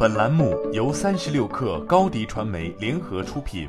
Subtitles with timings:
[0.00, 3.68] 本栏目由三十六氪高低传媒联合出品。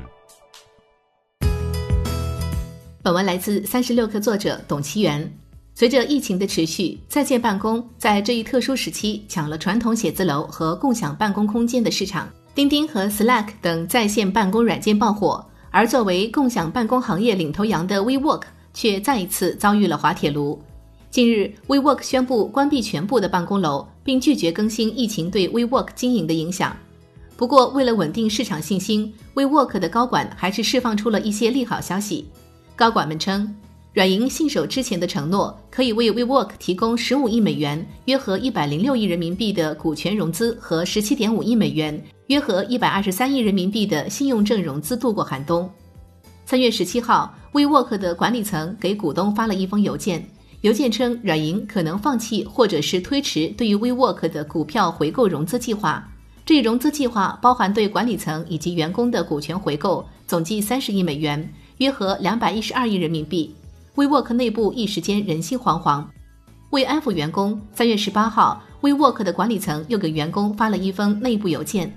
[3.02, 5.28] 本文来自三十六氪作者董其元。
[5.74, 12.28] 随着疫情的持续，在线办公在这一特殊时期抢了传统写字楼和共享办公空间的市场。
[12.54, 18.42] 钉钉和 Slack 等在线办公软件爆火，而作为共享办公行业领头羊的 WeWork
[18.72, 20.62] 却再一次遭遇了滑铁卢。
[21.10, 26.76] 近日，WeWork 宣布关闭全部的办公楼，并拒绝更新疫情对 WeWork 经营的影响。
[27.36, 32.26] 不过，为了稳定市场信心，WeWork 的高管还是释放出了一些利好消息。
[32.76, 33.52] 高管们称。
[33.92, 45.68] 软银信守之前的承诺，可以为 WeWork 提供十五亿美元（约合一百零六亿人民币）的股权融资和十七点五亿美元（约合一百二十三亿人民币）的信用证融资，度过寒冬。
[46.46, 50.24] 三月十七号，WeWork 的管理层给股东发了一封邮件，
[50.62, 56.06] 邮件称软银可能放弃或者是推迟对于 WeWork 的股票回购融资计划。
[56.44, 63.54] 这一融资计划包含对管理层以及员工的股权回购，总计三十亿美元（约合两百一十二亿人民币）。
[63.96, 66.04] WeWork 内部一时间人心惶惶。
[66.70, 71.90] 为安抚员工，三月十八号，WeWork 的管理层又给员工发了一封内部邮件。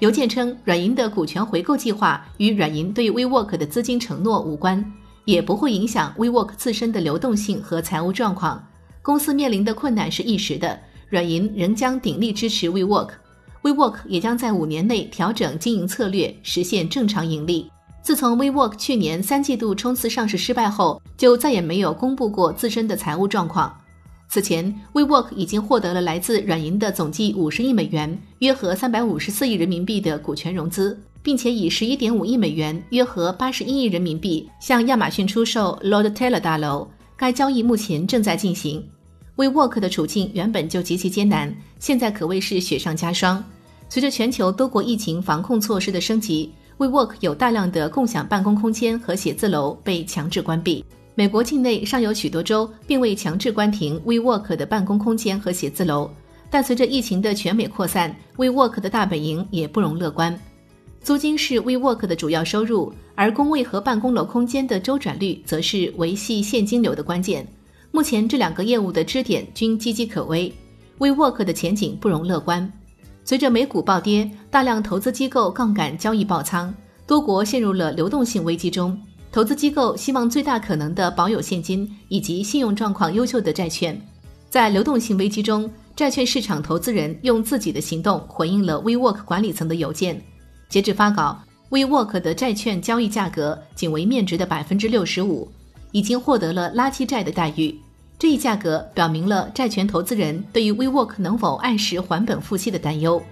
[0.00, 4.84] 邮件称，软银的股权回购计划与软银对 WeWork 的资金承诺无关，
[5.28, 8.66] 也不会影响 WeWork 自身的流动性和财务状况。
[9.02, 13.10] 公司面临的困难是一时的，软银仍将鼎力支持 WeWork。
[13.62, 17.70] WeWork 也将在五年内调整经营策略，实现正常盈利。
[18.00, 23.78] 自从 WeWork 去年三季度冲刺上市失败后，就再也没有公布过自身的财务状况。
[24.30, 36.88] 此前，WeWork 已经获得了来自软银的总计五十亿美元（约合三百五十四亿人民币）的股权融资，并且以十一点五亿美元（约合八十一亿人民币）向亚马逊出售 Lord Taylor 大楼。
[37.16, 38.82] 该交易目前正在进行。
[39.36, 43.44] WeWork 的处境原本就极其艰难，现在可谓是雪上加霜。
[43.88, 46.52] 随着全球多国疫情防控措施的升级。
[46.78, 50.84] WeWork 有大量的共享办公空间和写字楼被强制关闭。
[51.16, 56.08] 美国境内尚有许多州并未强制关停 WeWork 的办公空间和写字楼，
[56.48, 60.38] 但随着疫情的全美扩散，WeWork 的大本营也不容乐观。
[61.02, 67.46] 租金是 WeWork 的主要收入，而工位和办公楼空间的周转率则是维系现金流的关键。
[67.90, 70.52] 目前这两个业务的支点均岌岌可危
[70.98, 72.70] ，WeWork 的前景不容乐观。
[73.24, 76.74] 随着美股暴跌，大量投资机构杠杆交易爆仓，
[77.06, 78.98] 多国陷入了流动性危机中。
[79.30, 83.98] 投资机构希望最大可能的保有现金以及信用状况优秀的债券。
[84.50, 90.22] 在流动性危机中，债券市场投资人用自己的行动回应了 WeWork 管理层的邮件。
[90.68, 95.50] 截至发稿，WeWork 的债券交易价格仅为面值的百分之六十五，
[95.92, 97.74] 已经获得了垃圾债的待遇。
[98.18, 103.22] 这一价格表明了债权投资人对于 WeWork 能否按时还本付息的担忧。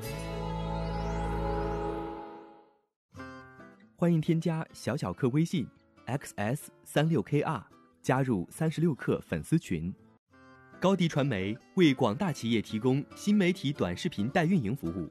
[3.97, 5.67] 欢迎添加小小客微信
[6.07, 7.63] xs 三六 kr
[8.01, 9.93] 加入三十六氪粉丝群。
[10.81, 15.11] 高迪传媒为广大企业提供新媒体短视频代运营服务，